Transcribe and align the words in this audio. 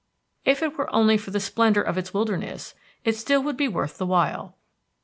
If 0.45 0.63
it 0.63 0.79
were 0.79 0.91
only 0.91 1.15
for 1.15 1.29
the 1.29 1.39
splendor 1.39 1.83
of 1.83 1.95
its 1.95 2.11
wilderness, 2.11 2.73
it 3.05 3.15
still 3.15 3.43
would 3.43 3.55
be 3.55 3.67
worth 3.67 3.99
the 3.99 4.05
while. 4.07 4.55